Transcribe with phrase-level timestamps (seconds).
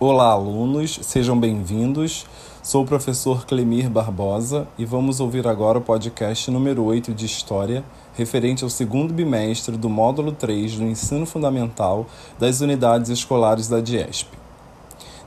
[0.00, 2.24] Olá, alunos, sejam bem-vindos.
[2.62, 7.82] Sou o professor Clemir Barbosa e vamos ouvir agora o podcast número 8 de História,
[8.14, 12.06] referente ao segundo bimestre do módulo 3 do Ensino Fundamental
[12.38, 14.28] das Unidades Escolares da DIESP.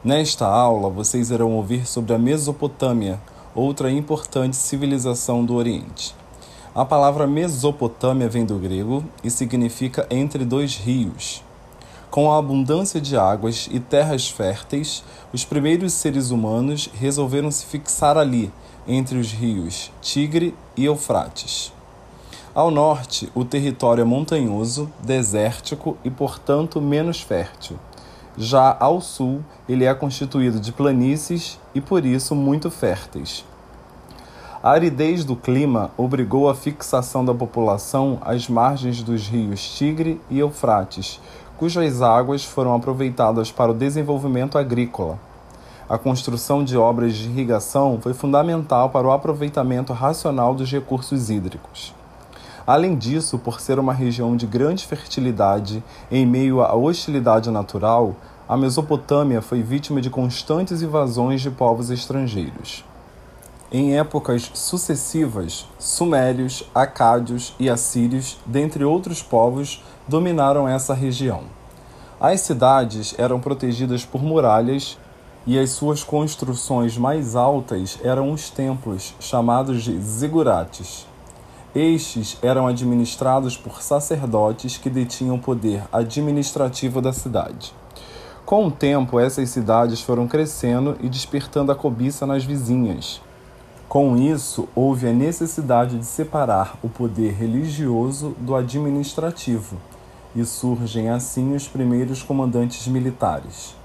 [0.02, 3.20] Nesta aula, vocês irão ouvir sobre a Mesopotâmia,
[3.54, 6.16] outra importante civilização do Oriente.
[6.74, 11.44] A palavra Mesopotâmia vem do grego e significa entre dois rios.
[12.12, 15.02] Com a abundância de águas e terras férteis,
[15.32, 18.52] os primeiros seres humanos resolveram se fixar ali,
[18.86, 21.72] entre os rios Tigre e Eufrates.
[22.54, 27.80] Ao norte, o território é montanhoso, desértico e, portanto, menos fértil.
[28.38, 33.46] Já ao sul, ele é constituído de planícies e, por isso, muito férteis.
[34.62, 40.40] A aridez do clima obrigou a fixação da população às margens dos rios Tigre e
[40.40, 41.20] Eufrates,
[41.62, 45.20] cujas águas foram aproveitadas para o desenvolvimento agrícola.
[45.88, 51.94] A construção de obras de irrigação foi fundamental para o aproveitamento racional dos recursos hídricos.
[52.66, 58.16] Além disso, por ser uma região de grande fertilidade em meio à hostilidade natural,
[58.50, 62.84] a Mesopotâmia foi vítima de constantes invasões de povos estrangeiros.
[63.72, 71.44] Em épocas sucessivas, sumérios, acádios e assírios, dentre outros povos, dominaram essa região.
[72.20, 74.98] As cidades eram protegidas por muralhas
[75.46, 81.08] e as suas construções mais altas eram os templos, chamados de zigurates.
[81.74, 87.74] Estes eram administrados por sacerdotes que detinham o poder administrativo da cidade.
[88.46, 93.22] Com o tempo, essas cidades foram crescendo e despertando a cobiça nas vizinhas.
[93.92, 99.76] Com isso, houve a necessidade de separar o poder religioso do administrativo,
[100.34, 103.76] e surgem assim os primeiros comandantes militares.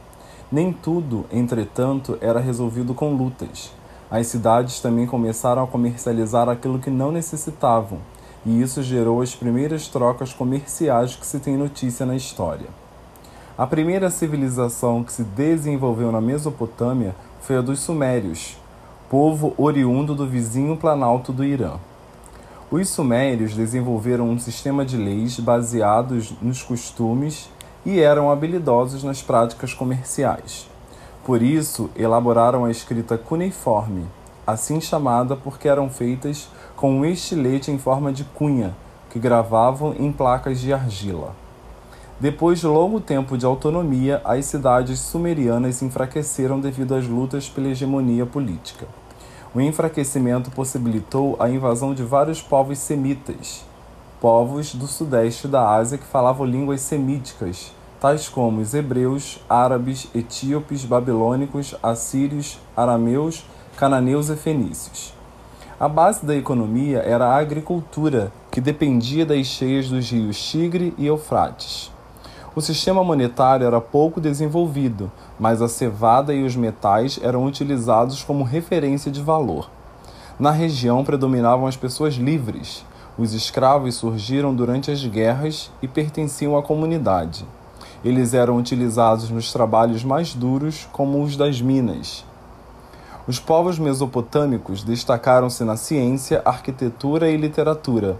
[0.50, 3.72] Nem tudo, entretanto, era resolvido com lutas.
[4.08, 7.98] As cidades também começaram a comercializar aquilo que não necessitavam,
[8.44, 12.68] e isso gerou as primeiras trocas comerciais que se tem notícia na história.
[13.58, 18.56] A primeira civilização que se desenvolveu na Mesopotâmia foi a dos Sumérios,
[19.08, 21.74] povo oriundo do vizinho planalto do Irã.
[22.68, 27.48] Os Sumérios desenvolveram um sistema de leis baseados nos costumes
[27.84, 30.68] e eram habilidosos nas práticas comerciais.
[31.24, 34.04] Por isso, elaboraram a escrita cuneiforme,
[34.44, 38.74] assim chamada porque eram feitas com um estilete em forma de cunha,
[39.10, 41.45] que gravavam em placas de argila.
[42.18, 48.24] Depois de longo tempo de autonomia, as cidades sumerianas enfraqueceram devido às lutas pela hegemonia
[48.24, 48.86] política.
[49.54, 53.66] O enfraquecimento possibilitou a invasão de vários povos semitas,
[54.18, 60.86] povos do sudeste da Ásia que falavam línguas semíticas, tais como os hebreus, árabes, etíopes,
[60.86, 63.44] babilônicos, assírios, arameus,
[63.76, 65.12] cananeus e fenícios.
[65.78, 71.04] A base da economia era a agricultura, que dependia das cheias dos rios Tigre e
[71.06, 71.94] Eufrates.
[72.56, 78.42] O sistema monetário era pouco desenvolvido, mas a cevada e os metais eram utilizados como
[78.44, 79.68] referência de valor.
[80.40, 82.82] Na região predominavam as pessoas livres.
[83.18, 87.44] Os escravos surgiram durante as guerras e pertenciam à comunidade.
[88.02, 92.24] Eles eram utilizados nos trabalhos mais duros, como os das minas.
[93.28, 98.16] Os povos mesopotâmicos destacaram-se na ciência, arquitetura e literatura.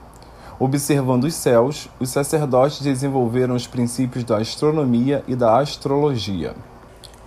[0.58, 6.54] Observando os céus, os sacerdotes desenvolveram os princípios da astronomia e da astrologia.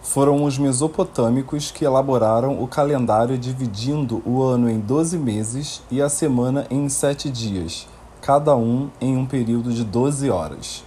[0.01, 6.09] Foram os mesopotâmicos que elaboraram o calendário dividindo o ano em 12 meses e a
[6.09, 7.87] semana em sete dias,
[8.19, 10.83] cada um em um período de 12 horas.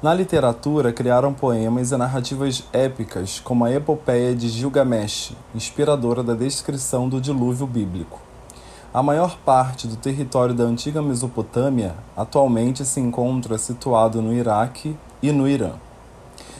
[0.00, 7.08] Na literatura, criaram poemas e narrativas épicas, como a Epopeia de Gilgamesh, inspiradora da descrição
[7.08, 8.20] do dilúvio bíblico.
[8.94, 15.32] A maior parte do território da antiga Mesopotâmia atualmente se encontra situado no Iraque e
[15.32, 15.72] no Irã.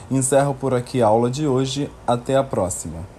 [0.09, 1.91] Encerro por aqui a aula de hoje.
[2.07, 3.12] Até a próxima.